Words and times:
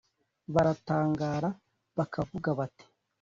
baratangara 0.53 1.49
bakavuga 1.97 2.49
bati 2.59 2.85